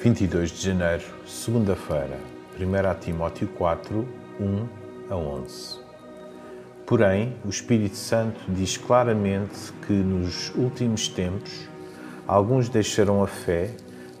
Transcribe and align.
22 0.00 0.52
de 0.52 0.62
janeiro, 0.62 1.02
segunda-feira, 1.26 2.20
1 2.56 3.00
Timóteo 3.00 3.48
4, 3.58 4.06
1 4.38 4.68
a 5.10 5.16
11. 5.16 5.80
Porém, 6.86 7.34
o 7.44 7.48
Espírito 7.48 7.96
Santo 7.96 8.38
diz 8.48 8.76
claramente 8.76 9.72
que 9.84 9.92
nos 9.92 10.54
últimos 10.54 11.08
tempos 11.08 11.68
alguns 12.28 12.68
deixarão 12.68 13.24
a 13.24 13.26
fé 13.26 13.74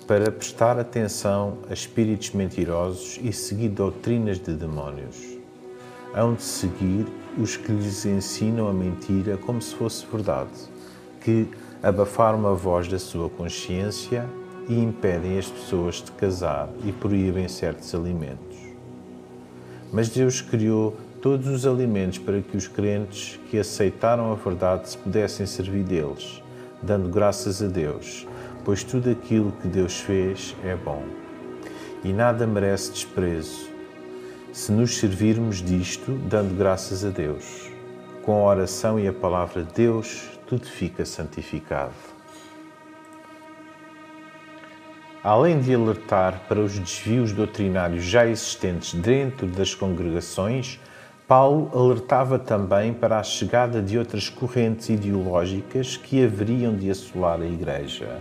para 0.04 0.32
prestar 0.32 0.80
atenção 0.80 1.58
a 1.70 1.74
espíritos 1.74 2.32
mentirosos 2.32 3.20
e 3.22 3.32
seguir 3.32 3.68
doutrinas 3.68 4.40
de 4.40 4.54
demónios. 4.54 5.38
Hão 6.12 6.34
de 6.34 6.42
seguir 6.42 7.06
os 7.38 7.56
que 7.56 7.70
lhes 7.70 8.04
ensinam 8.04 8.66
a 8.66 8.72
mentira 8.72 9.36
como 9.36 9.62
se 9.62 9.76
fosse 9.76 10.04
verdade, 10.10 10.58
que 11.20 11.48
abafaram 11.80 12.48
a 12.48 12.52
voz 12.52 12.88
da 12.88 12.98
sua 12.98 13.30
consciência 13.30 14.28
e 14.68 14.78
impedem 14.78 15.38
as 15.38 15.46
pessoas 15.46 15.96
de 15.96 16.12
casar 16.12 16.68
e 16.84 16.92
proíbem 16.92 17.48
certos 17.48 17.94
alimentos. 17.94 18.58
Mas 19.92 20.08
Deus 20.10 20.40
criou 20.40 20.96
todos 21.22 21.46
os 21.48 21.66
alimentos 21.66 22.18
para 22.18 22.40
que 22.40 22.56
os 22.56 22.68
crentes 22.68 23.40
que 23.50 23.58
aceitaram 23.58 24.30
a 24.30 24.34
verdade 24.34 24.90
se 24.90 24.98
pudessem 24.98 25.46
servir 25.46 25.82
deles, 25.82 26.42
dando 26.82 27.08
graças 27.08 27.62
a 27.62 27.66
Deus, 27.66 28.26
pois 28.64 28.84
tudo 28.84 29.10
aquilo 29.10 29.52
que 29.52 29.66
Deus 29.66 29.98
fez 29.98 30.54
é 30.62 30.76
bom. 30.76 31.02
E 32.04 32.12
nada 32.12 32.46
merece 32.46 32.92
desprezo, 32.92 33.68
se 34.52 34.70
nos 34.70 34.98
servirmos 34.98 35.56
disto, 35.56 36.12
dando 36.28 36.56
graças 36.56 37.04
a 37.04 37.10
Deus. 37.10 37.70
Com 38.22 38.46
a 38.46 38.50
oração 38.50 39.00
e 39.00 39.08
a 39.08 39.12
palavra 39.12 39.62
de 39.62 39.72
Deus, 39.72 40.38
tudo 40.46 40.66
fica 40.66 41.04
santificado. 41.04 42.17
Além 45.22 45.60
de 45.60 45.74
alertar 45.74 46.42
para 46.48 46.60
os 46.60 46.78
desvios 46.78 47.32
doutrinários 47.32 48.04
já 48.04 48.26
existentes 48.26 48.94
dentro 48.94 49.46
das 49.48 49.74
congregações, 49.74 50.78
Paulo 51.26 51.70
alertava 51.74 52.38
também 52.38 52.94
para 52.94 53.18
a 53.18 53.22
chegada 53.22 53.82
de 53.82 53.98
outras 53.98 54.28
correntes 54.28 54.88
ideológicas 54.88 55.96
que 55.96 56.24
haveriam 56.24 56.74
de 56.74 56.90
assolar 56.90 57.40
a 57.40 57.46
Igreja. 57.46 58.18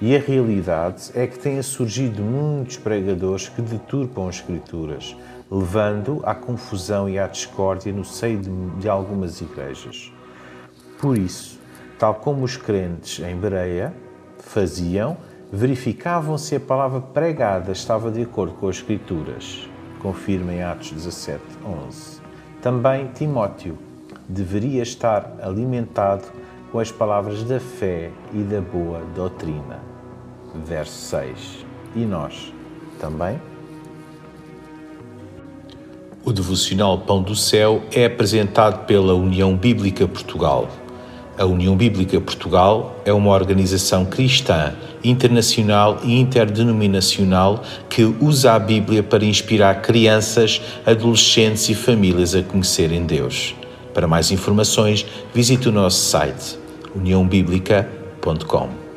E 0.00 0.14
a 0.14 0.20
realidade 0.20 1.10
é 1.14 1.26
que 1.26 1.38
têm 1.38 1.60
surgido 1.62 2.22
muitos 2.22 2.76
pregadores 2.76 3.48
que 3.48 3.60
deturpam 3.60 4.28
as 4.28 4.36
Escrituras, 4.36 5.16
levando 5.50 6.20
à 6.24 6.34
confusão 6.34 7.08
e 7.08 7.18
à 7.18 7.26
discórdia 7.26 7.92
no 7.92 8.04
seio 8.04 8.38
de, 8.38 8.50
de 8.78 8.88
algumas 8.88 9.40
igrejas. 9.40 10.12
Por 11.00 11.18
isso, 11.18 11.58
tal 11.98 12.14
como 12.14 12.44
os 12.44 12.56
crentes 12.56 13.18
em 13.24 13.34
Bereia 13.34 13.92
faziam, 14.38 15.16
verificavam 15.52 16.36
se 16.36 16.56
a 16.56 16.60
palavra 16.60 17.00
pregada 17.00 17.72
estava 17.72 18.10
de 18.10 18.22
acordo 18.22 18.54
com 18.54 18.68
as 18.68 18.76
Escrituras. 18.76 19.68
Confirma 20.00 20.52
em 20.52 20.62
Atos 20.62 20.92
17, 20.92 21.40
11. 21.64 22.20
Também 22.62 23.08
Timóteo 23.08 23.78
deveria 24.28 24.82
estar 24.82 25.36
alimentado 25.42 26.24
com 26.70 26.78
as 26.78 26.92
palavras 26.92 27.42
da 27.44 27.58
fé 27.58 28.10
e 28.32 28.42
da 28.42 28.60
boa 28.60 29.00
doutrina. 29.14 29.80
Verso 30.66 31.08
6. 31.08 31.66
E 31.96 32.04
nós 32.04 32.52
também? 33.00 33.40
O 36.24 36.32
devocional 36.32 36.98
Pão 36.98 37.22
do 37.22 37.34
Céu 37.34 37.82
é 37.90 38.04
apresentado 38.04 38.84
pela 38.84 39.14
União 39.14 39.56
Bíblica 39.56 40.06
Portugal. 40.06 40.68
A 41.38 41.46
União 41.46 41.76
Bíblica 41.76 42.20
Portugal 42.20 43.00
é 43.04 43.12
uma 43.12 43.30
organização 43.30 44.04
cristã, 44.04 44.74
internacional 45.04 46.00
e 46.02 46.18
interdenominacional 46.18 47.62
que 47.88 48.02
usa 48.02 48.54
a 48.54 48.58
Bíblia 48.58 49.04
para 49.04 49.24
inspirar 49.24 49.80
crianças, 49.80 50.60
adolescentes 50.84 51.68
e 51.68 51.76
famílias 51.76 52.34
a 52.34 52.42
conhecerem 52.42 53.06
Deus. 53.06 53.54
Para 53.94 54.08
mais 54.08 54.32
informações, 54.32 55.06
visite 55.32 55.68
o 55.68 55.72
nosso 55.72 56.04
site 56.06 56.58
uniãobíblica.com. 56.96 58.87